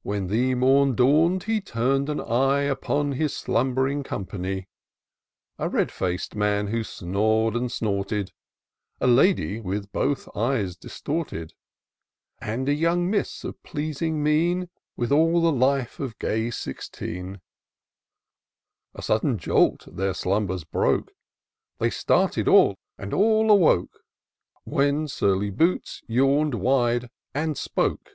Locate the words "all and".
22.48-23.12